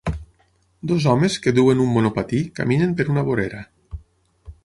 Dos 0.91 1.05
homes 1.11 1.35
que 1.43 1.53
duen 1.59 1.83
un 1.83 1.93
monopatí 1.97 2.41
caminen 2.61 2.97
per 3.01 3.07
una 3.17 3.27
vorera. 3.31 3.63